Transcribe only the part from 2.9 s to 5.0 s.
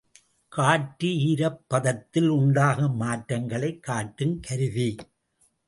மாற்றங்களைக் காட்டுங் கருவி.